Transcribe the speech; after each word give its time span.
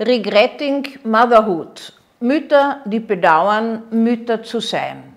Regretting 0.00 0.86
Motherhood. 1.02 1.92
Mütter, 2.20 2.82
die 2.84 3.00
bedauern, 3.00 3.82
Mütter 3.90 4.44
zu 4.44 4.60
sein. 4.60 5.14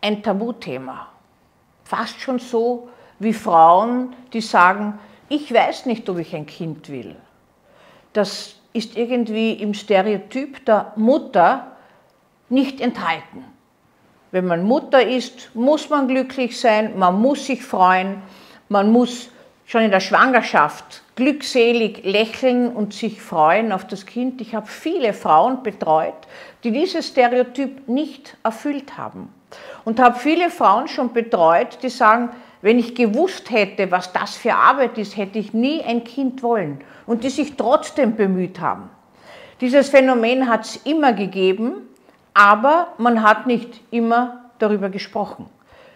Ein 0.00 0.22
Tabuthema. 0.22 1.08
Fast 1.82 2.20
schon 2.20 2.38
so 2.38 2.88
wie 3.18 3.32
Frauen, 3.32 4.14
die 4.32 4.40
sagen, 4.40 4.98
ich 5.28 5.52
weiß 5.52 5.86
nicht, 5.86 6.08
ob 6.08 6.18
ich 6.18 6.36
ein 6.36 6.46
Kind 6.46 6.88
will. 6.88 7.16
Das 8.12 8.54
ist 8.72 8.96
irgendwie 8.96 9.54
im 9.54 9.74
Stereotyp 9.74 10.64
der 10.66 10.92
Mutter 10.94 11.72
nicht 12.48 12.80
enthalten. 12.80 13.44
Wenn 14.30 14.46
man 14.46 14.62
Mutter 14.62 15.04
ist, 15.04 15.50
muss 15.54 15.90
man 15.90 16.06
glücklich 16.06 16.60
sein, 16.60 16.96
man 16.96 17.20
muss 17.20 17.46
sich 17.46 17.64
freuen, 17.64 18.22
man 18.68 18.92
muss 18.92 19.30
schon 19.66 19.82
in 19.82 19.90
der 19.90 20.00
Schwangerschaft 20.00 21.02
glückselig 21.16 22.04
lächeln 22.04 22.68
und 22.68 22.92
sich 22.92 23.20
freuen 23.20 23.72
auf 23.72 23.86
das 23.86 24.06
Kind. 24.06 24.40
Ich 24.40 24.54
habe 24.54 24.66
viele 24.66 25.12
Frauen 25.12 25.62
betreut, 25.62 26.14
die 26.64 26.70
dieses 26.70 27.08
Stereotyp 27.08 27.88
nicht 27.88 28.36
erfüllt 28.42 28.98
haben. 28.98 29.32
Und 29.84 30.00
habe 30.00 30.18
viele 30.18 30.50
Frauen 30.50 30.88
schon 30.88 31.12
betreut, 31.12 31.78
die 31.82 31.88
sagen, 31.88 32.30
wenn 32.62 32.78
ich 32.78 32.94
gewusst 32.94 33.50
hätte, 33.50 33.90
was 33.90 34.12
das 34.12 34.34
für 34.36 34.54
Arbeit 34.54 34.98
ist, 34.98 35.16
hätte 35.16 35.38
ich 35.38 35.52
nie 35.52 35.82
ein 35.82 36.02
Kind 36.02 36.42
wollen. 36.42 36.80
Und 37.06 37.22
die 37.22 37.30
sich 37.30 37.56
trotzdem 37.56 38.16
bemüht 38.16 38.58
haben. 38.58 38.88
Dieses 39.60 39.90
Phänomen 39.90 40.48
hat 40.48 40.64
es 40.64 40.76
immer 40.84 41.12
gegeben, 41.12 41.88
aber 42.32 42.88
man 42.98 43.22
hat 43.22 43.46
nicht 43.46 43.80
immer 43.90 44.50
darüber 44.58 44.88
gesprochen. 44.88 45.46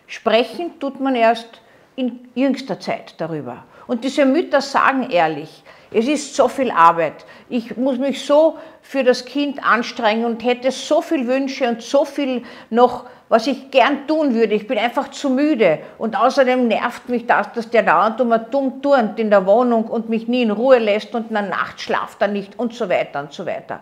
Sprechen 0.06 0.78
tut 0.78 1.00
man 1.00 1.14
erst 1.14 1.60
in 1.98 2.20
jüngster 2.36 2.78
Zeit 2.78 3.14
darüber. 3.18 3.64
Und 3.88 4.04
diese 4.04 4.24
Mütter 4.24 4.60
sagen 4.60 5.10
ehrlich, 5.10 5.64
es 5.90 6.06
ist 6.06 6.36
so 6.36 6.46
viel 6.46 6.70
Arbeit. 6.70 7.24
Ich 7.48 7.76
muss 7.76 7.98
mich 7.98 8.24
so 8.24 8.56
für 8.82 9.02
das 9.02 9.24
Kind 9.24 9.64
anstrengen 9.64 10.24
und 10.24 10.44
hätte 10.44 10.70
so 10.70 11.00
viel 11.00 11.26
Wünsche 11.26 11.68
und 11.68 11.82
so 11.82 12.04
viel 12.04 12.44
noch, 12.70 13.06
was 13.28 13.48
ich 13.48 13.72
gern 13.72 14.06
tun 14.06 14.34
würde. 14.34 14.54
Ich 14.54 14.68
bin 14.68 14.78
einfach 14.78 15.10
zu 15.10 15.28
müde. 15.28 15.80
Und 15.98 16.16
außerdem 16.16 16.68
nervt 16.68 17.08
mich 17.08 17.26
das, 17.26 17.52
dass 17.52 17.68
der 17.68 17.82
dauernd 17.82 18.20
immer 18.20 18.38
dumm 18.38 18.80
turnt 18.80 19.18
in 19.18 19.30
der 19.30 19.44
Wohnung 19.44 19.84
und 19.84 20.08
mich 20.08 20.28
nie 20.28 20.42
in 20.42 20.52
Ruhe 20.52 20.78
lässt 20.78 21.14
und 21.16 21.28
in 21.28 21.34
der 21.34 21.42
Nacht 21.42 21.80
schlaft 21.80 22.22
er 22.22 22.28
nicht 22.28 22.58
und 22.58 22.74
so 22.74 22.88
weiter 22.88 23.20
und 23.20 23.32
so 23.32 23.44
weiter. 23.44 23.80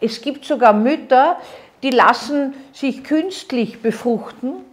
Es 0.00 0.22
gibt 0.22 0.46
sogar 0.46 0.72
Mütter, 0.72 1.36
die 1.82 1.90
lassen 1.90 2.54
sich 2.72 3.04
künstlich 3.04 3.82
befruchten 3.82 4.71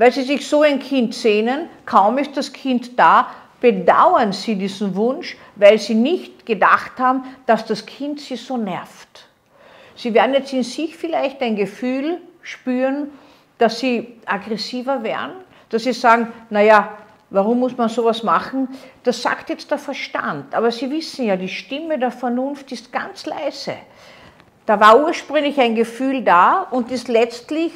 weil 0.00 0.12
sie 0.12 0.22
sich 0.22 0.48
so 0.48 0.62
ein 0.62 0.78
Kind 0.78 1.12
sehnen, 1.12 1.68
kaum 1.84 2.16
ist 2.16 2.34
das 2.34 2.54
Kind 2.54 2.98
da, 2.98 3.28
bedauern 3.60 4.32
sie 4.32 4.54
diesen 4.54 4.94
Wunsch, 4.94 5.36
weil 5.56 5.78
sie 5.78 5.94
nicht 5.94 6.46
gedacht 6.46 6.92
haben, 6.98 7.24
dass 7.44 7.66
das 7.66 7.84
Kind 7.84 8.18
sie 8.18 8.36
so 8.36 8.56
nervt. 8.56 9.28
Sie 9.94 10.14
werden 10.14 10.32
jetzt 10.32 10.54
in 10.54 10.62
sich 10.62 10.96
vielleicht 10.96 11.42
ein 11.42 11.54
Gefühl 11.54 12.16
spüren, 12.40 13.10
dass 13.58 13.80
sie 13.80 14.16
aggressiver 14.24 15.02
werden, 15.02 15.32
dass 15.68 15.84
sie 15.84 15.92
sagen, 15.92 16.28
naja, 16.48 16.96
warum 17.28 17.60
muss 17.60 17.76
man 17.76 17.90
sowas 17.90 18.22
machen? 18.22 18.68
Das 19.02 19.20
sagt 19.20 19.50
jetzt 19.50 19.70
der 19.70 19.76
Verstand. 19.76 20.54
Aber 20.54 20.70
Sie 20.70 20.90
wissen 20.90 21.26
ja, 21.26 21.36
die 21.36 21.46
Stimme 21.46 21.98
der 21.98 22.10
Vernunft 22.10 22.72
ist 22.72 22.90
ganz 22.90 23.26
leise. 23.26 23.74
Da 24.64 24.80
war 24.80 25.04
ursprünglich 25.04 25.60
ein 25.60 25.74
Gefühl 25.74 26.22
da 26.22 26.62
und 26.70 26.90
ist 26.90 27.08
letztlich 27.08 27.72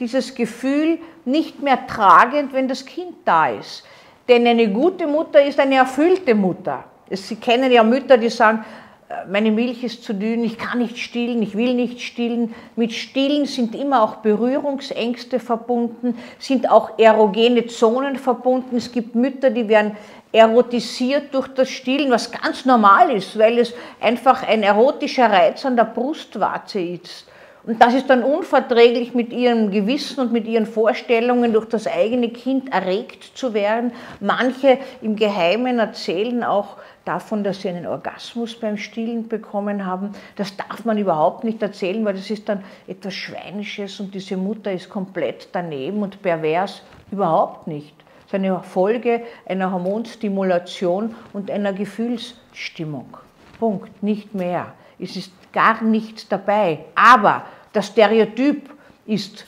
dieses 0.00 0.34
Gefühl 0.34 0.98
nicht 1.24 1.62
mehr 1.62 1.86
tragend, 1.86 2.52
wenn 2.52 2.68
das 2.68 2.84
Kind 2.84 3.14
da 3.24 3.48
ist. 3.48 3.84
Denn 4.28 4.46
eine 4.46 4.68
gute 4.70 5.06
Mutter 5.06 5.42
ist 5.44 5.58
eine 5.60 5.76
erfüllte 5.76 6.34
Mutter. 6.34 6.84
Sie 7.10 7.36
kennen 7.36 7.70
ja 7.70 7.84
Mütter, 7.84 8.18
die 8.18 8.28
sagen, 8.28 8.64
äh, 9.08 9.26
meine 9.30 9.52
Milch 9.52 9.84
ist 9.84 10.02
zu 10.02 10.14
dünn, 10.14 10.42
ich 10.42 10.58
kann 10.58 10.78
nicht 10.78 10.98
stillen, 10.98 11.40
ich 11.42 11.56
will 11.56 11.74
nicht 11.74 12.00
stillen. 12.00 12.54
Mit 12.74 12.92
Stillen 12.92 13.46
sind 13.46 13.74
immer 13.74 14.02
auch 14.02 14.16
Berührungsängste 14.16 15.38
verbunden, 15.38 16.18
sind 16.38 16.68
auch 16.68 16.98
erogene 16.98 17.66
Zonen 17.66 18.16
verbunden. 18.16 18.76
Es 18.76 18.90
gibt 18.90 19.14
Mütter, 19.14 19.50
die 19.50 19.68
werden 19.68 19.96
erotisiert 20.32 21.32
durch 21.32 21.48
das 21.48 21.70
Stillen, 21.70 22.10
was 22.10 22.30
ganz 22.32 22.64
normal 22.64 23.10
ist, 23.10 23.38
weil 23.38 23.58
es 23.58 23.72
einfach 24.00 24.42
ein 24.46 24.64
erotischer 24.64 25.30
Reiz 25.30 25.64
an 25.64 25.76
der 25.76 25.84
Brustwarze 25.84 26.80
ist. 26.80 27.26
Und 27.66 27.82
das 27.82 27.94
ist 27.94 28.08
dann 28.08 28.22
unverträglich 28.22 29.12
mit 29.12 29.32
ihrem 29.32 29.72
Gewissen 29.72 30.20
und 30.20 30.32
mit 30.32 30.46
ihren 30.46 30.66
Vorstellungen, 30.66 31.52
durch 31.52 31.66
das 31.66 31.88
eigene 31.88 32.28
Kind 32.28 32.72
erregt 32.72 33.24
zu 33.36 33.54
werden. 33.54 33.90
Manche 34.20 34.78
im 35.02 35.16
Geheimen 35.16 35.80
erzählen 35.80 36.44
auch 36.44 36.76
davon, 37.04 37.42
dass 37.42 37.62
sie 37.62 37.68
einen 37.68 37.86
Orgasmus 37.86 38.54
beim 38.54 38.76
Stillen 38.76 39.26
bekommen 39.26 39.84
haben. 39.84 40.12
Das 40.36 40.56
darf 40.56 40.84
man 40.84 40.96
überhaupt 40.96 41.42
nicht 41.42 41.60
erzählen, 41.60 42.04
weil 42.04 42.14
das 42.14 42.30
ist 42.30 42.48
dann 42.48 42.62
etwas 42.86 43.14
Schweinisches 43.14 43.98
und 43.98 44.14
diese 44.14 44.36
Mutter 44.36 44.70
ist 44.70 44.88
komplett 44.88 45.48
daneben 45.50 46.04
und 46.04 46.22
pervers. 46.22 46.82
Überhaupt 47.10 47.66
nicht. 47.66 47.94
Das 47.98 48.26
ist 48.26 48.34
eine 48.34 48.62
Folge 48.62 49.22
einer 49.44 49.72
Hormonstimulation 49.72 51.16
und 51.32 51.50
einer 51.50 51.72
Gefühlsstimmung. 51.72 53.16
Punkt, 53.58 54.04
nicht 54.04 54.34
mehr. 54.34 54.72
Es 54.98 55.16
ist 55.16 55.32
gar 55.52 55.82
nichts 55.82 56.28
dabei. 56.28 56.80
Aber 56.94 57.44
das 57.76 57.88
Stereotyp 57.88 58.70
ist 59.04 59.44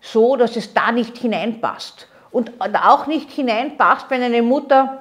so, 0.00 0.36
dass 0.36 0.56
es 0.56 0.74
da 0.74 0.90
nicht 0.90 1.16
hineinpasst. 1.16 2.08
Und 2.30 2.52
auch 2.60 3.06
nicht 3.06 3.30
hineinpasst, 3.30 4.06
wenn 4.08 4.22
eine 4.22 4.42
Mutter 4.42 5.00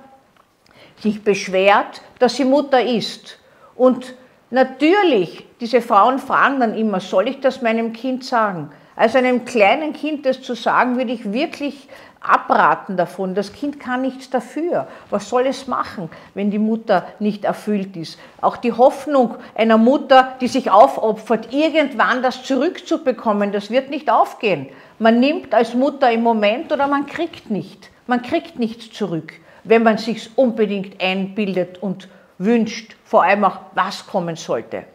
sich 0.99 1.23
beschwert, 1.23 2.01
dass 2.19 2.35
sie 2.35 2.45
Mutter 2.45 2.81
ist. 2.81 3.39
Und 3.75 4.13
natürlich, 4.51 5.45
diese 5.59 5.81
Frauen 5.81 6.19
fragen 6.19 6.59
dann 6.59 6.77
immer, 6.77 6.99
soll 6.99 7.27
ich 7.27 7.39
das 7.39 7.61
meinem 7.61 7.93
Kind 7.93 8.23
sagen? 8.23 8.71
Also 8.97 9.19
einem 9.19 9.45
kleinen 9.45 9.93
Kind 9.93 10.25
das 10.25 10.41
zu 10.41 10.55
sagen, 10.55 10.97
würde 10.97 11.13
ich 11.13 11.31
wirklich 11.31 11.87
abraten 12.19 12.97
davon. 12.97 13.35
Das 13.35 13.53
Kind 13.53 13.79
kann 13.79 14.01
nichts 14.01 14.31
dafür. 14.31 14.87
Was 15.11 15.29
soll 15.29 15.45
es 15.45 15.67
machen, 15.67 16.09
wenn 16.33 16.49
die 16.49 16.57
Mutter 16.57 17.05
nicht 17.19 17.45
erfüllt 17.45 17.95
ist? 17.95 18.17
Auch 18.41 18.57
die 18.57 18.73
Hoffnung 18.73 19.35
einer 19.53 19.77
Mutter, 19.77 20.35
die 20.41 20.47
sich 20.47 20.71
aufopfert, 20.71 21.53
irgendwann 21.53 22.23
das 22.23 22.43
zurückzubekommen, 22.43 23.51
das 23.51 23.69
wird 23.69 23.91
nicht 23.91 24.09
aufgehen. 24.09 24.67
Man 24.97 25.19
nimmt 25.19 25.53
als 25.53 25.75
Mutter 25.75 26.11
im 26.11 26.23
Moment 26.23 26.73
oder 26.73 26.87
man 26.87 27.05
kriegt 27.05 27.51
nicht. 27.51 27.91
Man 28.07 28.23
kriegt 28.23 28.57
nichts 28.57 28.91
zurück, 28.91 29.33
wenn 29.63 29.83
man 29.83 29.99
sich 29.99 30.31
unbedingt 30.35 30.99
einbildet 30.99 31.83
und 31.83 32.09
wünscht, 32.39 32.95
vor 33.03 33.23
allem 33.23 33.43
auch, 33.43 33.59
was 33.75 34.07
kommen 34.07 34.35
sollte. 34.35 34.85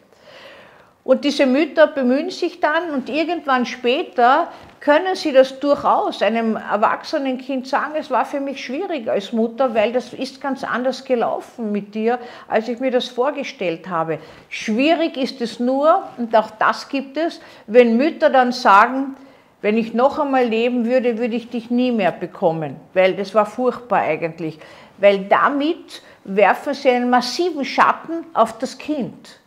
Und 1.05 1.25
diese 1.25 1.47
Mütter 1.47 1.89
bemühen 1.89 2.31
sich 2.31 2.61
dann 2.61 2.91
und 2.91 3.09
irgendwann 3.09 3.67
später 3.67 4.49
können 4.79 5.15
sie 5.15 5.33
das 5.33 5.59
durchaus 5.61 6.23
einem 6.23 6.57
erwachsenen 6.57 7.39
Kind 7.39 7.67
sagen, 7.67 7.93
es 7.97 8.11
war 8.11 8.25
für 8.25 8.41
mich 8.41 8.65
schwierig 8.65 9.09
als 9.09 9.33
Mutter, 9.33 9.75
weil 9.75 9.93
das 9.93 10.13
ist 10.13 10.41
ganz 10.41 10.65
anders 10.65 11.05
gelaufen 11.05 11.71
mit 11.73 11.95
dir, 11.95 12.19
als 12.49 12.69
ich 12.69 12.81
mir 12.81 12.91
das 12.91 13.09
vorgestellt 13.09 13.89
habe. 13.89 14.19
Schwierig 14.49 15.17
ist 15.17 15.41
es 15.41 15.61
nur, 15.61 16.03
und 16.19 16.35
auch 16.37 16.51
das 16.59 16.89
gibt 16.89 17.17
es, 17.17 17.41
wenn 17.67 17.97
Mütter 17.97 18.31
dann 18.31 18.53
sagen, 18.53 19.17
wenn 19.61 19.79
ich 19.79 19.95
noch 19.95 20.19
einmal 20.19 20.45
leben 20.45 20.85
würde, 20.87 21.19
würde 21.19 21.37
ich 21.37 21.49
dich 21.49 21.71
nie 21.71 21.93
mehr 21.93 22.11
bekommen, 22.13 22.77
weil 22.95 23.15
das 23.15 23.35
war 23.35 23.47
furchtbar 23.47 24.01
eigentlich, 24.01 24.59
weil 24.99 25.27
damit 25.27 26.03
werfen 26.25 26.75
sie 26.75 26.91
einen 26.91 27.11
massiven 27.11 27.65
Schatten 27.65 28.27
auf 28.35 28.59
das 28.59 28.79
Kind. 28.79 29.39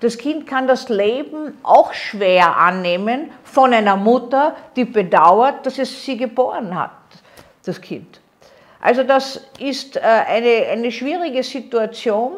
Das 0.00 0.16
Kind 0.16 0.46
kann 0.46 0.66
das 0.66 0.88
Leben 0.88 1.58
auch 1.62 1.92
schwer 1.92 2.56
annehmen 2.56 3.30
von 3.44 3.72
einer 3.74 3.96
Mutter, 3.96 4.56
die 4.74 4.86
bedauert, 4.86 5.66
dass 5.66 5.78
es 5.78 6.04
sie 6.04 6.16
geboren 6.16 6.74
hat, 6.74 6.90
das 7.64 7.80
Kind. 7.80 8.20
Also 8.80 9.02
das 9.02 9.46
ist 9.58 9.96
äh, 9.96 10.00
eine, 10.00 10.68
eine 10.70 10.90
schwierige 10.90 11.42
Situation. 11.42 12.36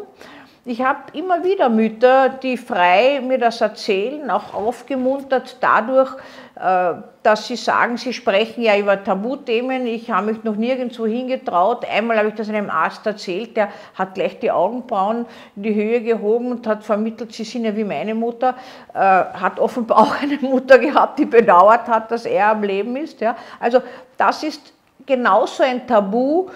Ich 0.64 0.80
habe 0.80 1.00
immer 1.14 1.42
wieder 1.42 1.68
Mütter, 1.68 2.28
die 2.28 2.56
frei 2.56 3.20
mir 3.20 3.38
das 3.38 3.60
erzählen, 3.60 4.30
auch 4.30 4.54
aufgemuntert 4.54 5.56
dadurch, 5.60 6.14
äh, 6.54 6.92
dass 7.24 7.48
sie 7.48 7.56
sagen, 7.56 7.96
sie 7.96 8.12
sprechen 8.12 8.62
ja 8.62 8.78
über 8.78 9.02
Tabuthemen. 9.02 9.88
Ich 9.88 10.08
habe 10.12 10.26
mich 10.26 10.44
noch 10.44 10.54
nirgendwo 10.54 11.04
hingetraut. 11.04 11.84
Einmal 11.84 12.16
habe 12.16 12.28
ich 12.28 12.34
das 12.34 12.48
einem 12.48 12.70
Arzt 12.70 13.04
erzählt, 13.04 13.56
der 13.56 13.70
hat 13.96 14.14
gleich 14.14 14.38
die 14.38 14.52
Augenbrauen 14.52 15.26
in 15.56 15.64
die 15.64 15.74
Höhe 15.74 16.00
gehoben 16.00 16.52
und 16.52 16.64
hat 16.68 16.84
vermittelt, 16.84 17.32
sie 17.32 17.42
sind 17.42 17.64
ja 17.64 17.74
wie 17.76 17.82
meine 17.82 18.14
Mutter, 18.14 18.54
äh, 18.94 18.98
hat 18.98 19.58
offenbar 19.58 19.98
auch 20.02 20.22
eine 20.22 20.38
Mutter 20.38 20.78
gehabt, 20.78 21.18
die 21.18 21.26
bedauert 21.26 21.88
hat, 21.88 22.12
dass 22.12 22.24
er 22.24 22.50
am 22.50 22.62
Leben 22.62 22.94
ist. 22.94 23.18
Also 23.58 23.82
das 24.16 24.44
ist 24.44 24.72
genauso 25.06 25.64
ein 25.64 25.88
Tabu 25.88 26.46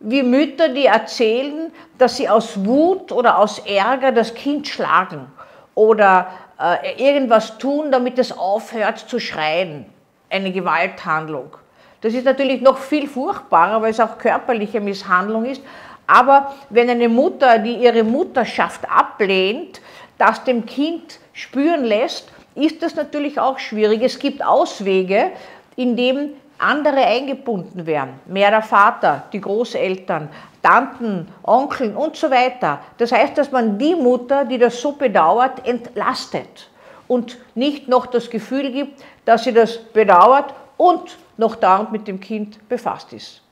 wie 0.00 0.22
Mütter, 0.22 0.68
die 0.68 0.86
erzählen, 0.86 1.72
dass 1.98 2.16
sie 2.16 2.28
aus 2.28 2.64
Wut 2.64 3.12
oder 3.12 3.38
aus 3.38 3.60
Ärger 3.60 4.12
das 4.12 4.34
Kind 4.34 4.68
schlagen 4.68 5.26
oder 5.74 6.28
äh, 6.60 7.02
irgendwas 7.02 7.58
tun, 7.58 7.90
damit 7.90 8.18
es 8.18 8.36
aufhört 8.36 8.98
zu 8.98 9.18
schreien. 9.18 9.86
Eine 10.30 10.52
Gewalthandlung. 10.52 11.56
Das 12.00 12.12
ist 12.12 12.24
natürlich 12.24 12.60
noch 12.60 12.78
viel 12.78 13.08
furchtbarer, 13.08 13.80
weil 13.80 13.90
es 13.90 14.00
auch 14.00 14.18
körperliche 14.18 14.80
Misshandlung 14.80 15.46
ist. 15.46 15.62
Aber 16.06 16.54
wenn 16.68 16.90
eine 16.90 17.08
Mutter, 17.08 17.58
die 17.58 17.76
ihre 17.76 18.04
Mutterschaft 18.04 18.82
ablehnt, 18.90 19.80
das 20.18 20.44
dem 20.44 20.66
Kind 20.66 21.18
spüren 21.32 21.84
lässt, 21.84 22.28
ist 22.54 22.82
das 22.82 22.94
natürlich 22.94 23.40
auch 23.40 23.58
schwierig. 23.58 24.02
Es 24.02 24.18
gibt 24.18 24.44
Auswege, 24.44 25.32
in 25.76 25.96
dem 25.96 26.30
andere 26.58 27.04
eingebunden 27.04 27.86
werden. 27.86 28.20
Mehr 28.26 28.50
der 28.50 28.62
Vater, 28.62 29.24
die 29.32 29.40
Großeltern, 29.40 30.28
Tanten, 30.62 31.28
Onkeln 31.42 31.94
und 31.94 32.16
so 32.16 32.30
weiter. 32.30 32.80
Das 32.98 33.12
heißt, 33.12 33.36
dass 33.36 33.52
man 33.52 33.78
die 33.78 33.94
Mutter, 33.94 34.44
die 34.44 34.58
das 34.58 34.80
so 34.80 34.92
bedauert, 34.92 35.66
entlastet 35.66 36.70
und 37.06 37.38
nicht 37.54 37.88
noch 37.88 38.06
das 38.06 38.30
Gefühl 38.30 38.72
gibt, 38.72 39.02
dass 39.24 39.44
sie 39.44 39.52
das 39.52 39.78
bedauert 39.78 40.54
und 40.76 41.18
noch 41.36 41.56
dauernd 41.56 41.92
mit 41.92 42.08
dem 42.08 42.20
Kind 42.20 42.66
befasst 42.68 43.12
ist. 43.12 43.42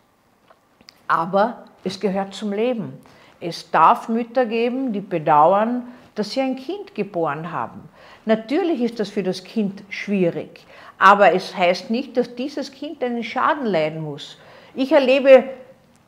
Aber 1.06 1.64
es 1.84 1.98
gehört 2.00 2.34
zum 2.34 2.52
Leben. 2.52 2.98
Es 3.40 3.70
darf 3.70 4.08
Mütter 4.08 4.46
geben, 4.46 4.92
die 4.92 5.00
bedauern, 5.00 5.88
dass 6.14 6.32
sie 6.32 6.40
ein 6.40 6.56
Kind 6.56 6.94
geboren 6.94 7.52
haben. 7.52 7.88
Natürlich 8.24 8.80
ist 8.82 9.00
das 9.00 9.10
für 9.10 9.22
das 9.22 9.44
Kind 9.44 9.82
schwierig, 9.88 10.66
aber 10.98 11.32
es 11.32 11.56
heißt 11.56 11.90
nicht, 11.90 12.16
dass 12.16 12.34
dieses 12.34 12.70
Kind 12.70 13.02
einen 13.02 13.24
Schaden 13.24 13.66
leiden 13.66 14.02
muss. 14.02 14.38
Ich 14.74 14.92
erlebe 14.92 15.44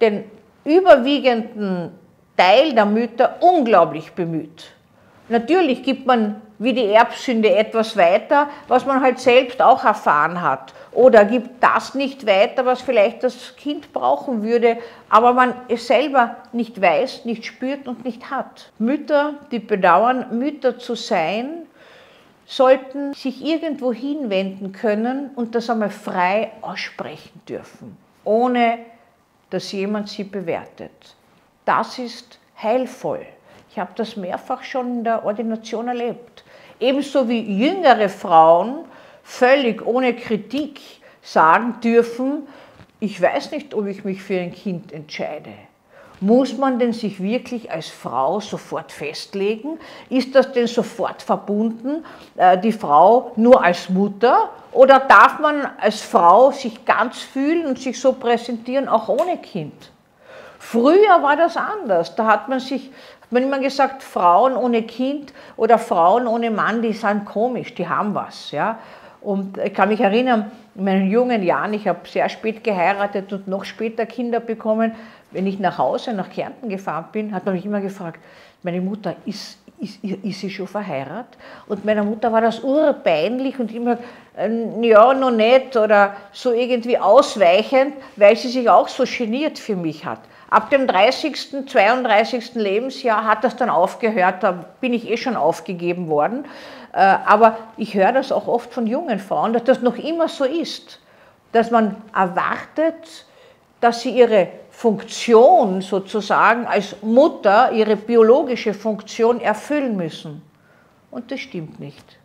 den 0.00 0.24
überwiegenden 0.64 1.90
Teil 2.36 2.74
der 2.74 2.86
Mütter 2.86 3.38
unglaublich 3.40 4.12
bemüht. 4.12 4.72
Natürlich 5.28 5.82
gibt 5.82 6.06
man 6.06 6.40
wie 6.64 6.72
die 6.72 6.86
Erbsünde 6.86 7.54
etwas 7.54 7.96
weiter, 7.96 8.48
was 8.66 8.86
man 8.86 9.02
halt 9.02 9.20
selbst 9.20 9.60
auch 9.60 9.84
erfahren 9.84 10.40
hat. 10.40 10.72
Oder 10.92 11.24
gibt 11.24 11.62
das 11.62 11.94
nicht 11.94 12.26
weiter, 12.26 12.64
was 12.64 12.80
vielleicht 12.80 13.22
das 13.22 13.54
Kind 13.56 13.92
brauchen 13.92 14.42
würde, 14.42 14.78
aber 15.08 15.32
man 15.32 15.54
es 15.68 15.86
selber 15.86 16.36
nicht 16.52 16.80
weiß, 16.80 17.24
nicht 17.24 17.44
spürt 17.44 17.86
und 17.86 18.04
nicht 18.04 18.30
hat. 18.30 18.72
Mütter, 18.78 19.34
die 19.50 19.58
bedauern, 19.58 20.38
Mütter 20.38 20.78
zu 20.78 20.94
sein, 20.94 21.66
sollten 22.46 23.14
sich 23.14 23.44
irgendwo 23.44 23.92
hinwenden 23.92 24.72
können 24.72 25.30
und 25.36 25.54
das 25.54 25.70
einmal 25.70 25.90
frei 25.90 26.52
aussprechen 26.62 27.40
dürfen, 27.48 27.96
ohne 28.24 28.78
dass 29.50 29.72
jemand 29.72 30.08
sie 30.08 30.24
bewertet. 30.24 31.16
Das 31.64 31.98
ist 31.98 32.38
heilvoll. 32.62 33.26
Ich 33.70 33.78
habe 33.78 33.92
das 33.96 34.16
mehrfach 34.16 34.62
schon 34.62 34.98
in 34.98 35.04
der 35.04 35.24
Ordination 35.24 35.88
erlebt. 35.88 36.44
Ebenso 36.80 37.28
wie 37.28 37.40
jüngere 37.40 38.08
Frauen 38.08 38.84
völlig 39.22 39.84
ohne 39.86 40.14
Kritik 40.14 40.80
sagen 41.22 41.76
dürfen, 41.82 42.46
ich 43.00 43.20
weiß 43.20 43.50
nicht, 43.50 43.74
ob 43.74 43.86
ich 43.86 44.04
mich 44.04 44.22
für 44.22 44.38
ein 44.38 44.52
Kind 44.52 44.92
entscheide. 44.92 45.50
Muss 46.20 46.56
man 46.56 46.78
denn 46.78 46.92
sich 46.92 47.20
wirklich 47.20 47.70
als 47.70 47.88
Frau 47.88 48.40
sofort 48.40 48.92
festlegen? 48.92 49.78
Ist 50.08 50.34
das 50.34 50.52
denn 50.52 50.66
sofort 50.66 51.22
verbunden, 51.22 52.04
äh, 52.36 52.56
die 52.56 52.72
Frau 52.72 53.32
nur 53.36 53.62
als 53.62 53.88
Mutter? 53.88 54.50
Oder 54.72 55.00
darf 55.00 55.38
man 55.40 55.68
als 55.78 56.00
Frau 56.00 56.50
sich 56.52 56.84
ganz 56.84 57.18
fühlen 57.20 57.66
und 57.66 57.78
sich 57.78 58.00
so 58.00 58.12
präsentieren, 58.12 58.88
auch 58.88 59.08
ohne 59.08 59.36
Kind? 59.38 59.90
Früher 60.58 61.22
war 61.22 61.36
das 61.36 61.56
anders. 61.56 62.14
Da 62.14 62.26
hat 62.26 62.48
man 62.48 62.60
sich 62.60 62.90
man 63.34 63.42
immer 63.42 63.58
gesagt, 63.58 64.02
Frauen 64.02 64.56
ohne 64.56 64.82
Kind 64.82 65.34
oder 65.56 65.78
Frauen 65.78 66.26
ohne 66.26 66.50
Mann, 66.50 66.80
die 66.80 66.92
sind 66.92 67.26
komisch, 67.26 67.74
die 67.74 67.86
haben 67.86 68.14
was. 68.14 68.50
Ja? 68.50 68.78
Und 69.20 69.58
ich 69.58 69.74
kann 69.74 69.88
mich 69.88 70.00
erinnern, 70.00 70.50
in 70.74 70.84
meinen 70.84 71.10
jungen 71.10 71.42
Jahren, 71.42 71.74
ich 71.74 71.86
habe 71.86 72.00
sehr 72.08 72.28
spät 72.28 72.64
geheiratet 72.64 73.32
und 73.32 73.46
noch 73.48 73.64
später 73.64 74.06
Kinder 74.06 74.40
bekommen. 74.40 74.92
Wenn 75.30 75.46
ich 75.46 75.58
nach 75.58 75.78
Hause, 75.78 76.12
nach 76.12 76.30
Kärnten 76.30 76.68
gefahren 76.68 77.06
bin, 77.12 77.34
hat 77.34 77.44
man 77.44 77.54
mich 77.54 77.64
immer 77.64 77.80
gefragt, 77.80 78.20
meine 78.62 78.80
Mutter, 78.80 79.16
ist, 79.26 79.58
ist, 79.78 80.02
ist 80.02 80.40
sie 80.40 80.50
schon 80.50 80.66
verheiratet? 80.66 81.36
Und 81.66 81.84
meiner 81.84 82.04
Mutter 82.04 82.32
war 82.32 82.40
das 82.40 82.60
urpeinlich 82.62 83.58
und 83.58 83.74
immer, 83.74 83.98
äh, 84.36 84.48
ja, 84.82 85.12
noch 85.12 85.30
nicht 85.30 85.76
oder 85.76 86.16
so 86.32 86.52
irgendwie 86.52 86.98
ausweichend, 86.98 87.94
weil 88.16 88.36
sie 88.36 88.48
sich 88.48 88.68
auch 88.68 88.88
so 88.88 89.04
geniert 89.04 89.58
für 89.58 89.76
mich 89.76 90.04
hat. 90.04 90.20
Ab 90.54 90.70
dem 90.70 90.86
30., 90.86 91.66
32. 91.66 92.54
Lebensjahr 92.54 93.24
hat 93.24 93.42
das 93.42 93.56
dann 93.56 93.68
aufgehört, 93.68 94.44
da 94.44 94.64
bin 94.80 94.92
ich 94.92 95.10
eh 95.10 95.16
schon 95.16 95.34
aufgegeben 95.34 96.06
worden. 96.06 96.44
Äh, 96.92 96.98
aber 96.98 97.58
ich 97.76 97.94
höre 97.94 98.12
das 98.12 98.30
auch 98.30 98.46
oft 98.46 98.72
von 98.72 98.86
jungen 98.86 99.18
Frauen, 99.18 99.52
dass 99.52 99.64
das 99.64 99.82
noch 99.82 99.96
immer 99.96 100.28
so 100.28 100.44
ist, 100.44 101.00
dass 101.50 101.72
man 101.72 101.96
erwartet, 102.14 103.26
dass 103.80 104.02
sie 104.02 104.10
ihre 104.10 104.46
Funktion 104.70 105.82
sozusagen 105.82 106.68
als 106.68 106.94
Mutter, 107.02 107.72
ihre 107.72 107.96
biologische 107.96 108.74
Funktion 108.74 109.40
erfüllen 109.40 109.96
müssen. 109.96 110.40
Und 111.10 111.32
das 111.32 111.40
stimmt 111.40 111.80
nicht. 111.80 112.20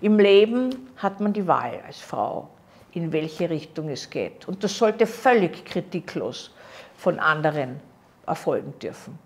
Im 0.00 0.18
Leben 0.18 0.90
hat 0.96 1.20
man 1.20 1.32
die 1.32 1.46
Wahl 1.46 1.78
als 1.86 2.00
Frau, 2.00 2.48
in 2.90 3.12
welche 3.12 3.48
Richtung 3.48 3.88
es 3.88 4.10
geht. 4.10 4.48
Und 4.48 4.64
das 4.64 4.76
sollte 4.76 5.06
völlig 5.06 5.64
kritiklos 5.64 6.50
von 6.98 7.18
anderen 7.20 7.80
erfolgen 8.26 8.78
dürfen. 8.80 9.18